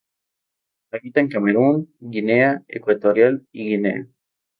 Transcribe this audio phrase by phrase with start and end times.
[0.91, 4.07] Habita en Camerún, Guinea Ecuatorial y Guinea.